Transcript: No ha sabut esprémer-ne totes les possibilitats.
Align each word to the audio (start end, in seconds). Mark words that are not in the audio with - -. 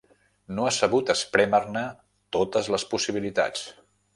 No 0.59 0.63
ha 0.67 0.71
sabut 0.77 1.11
esprémer-ne 1.15 1.85
totes 2.39 2.73
les 2.77 2.87
possibilitats. 2.95 3.69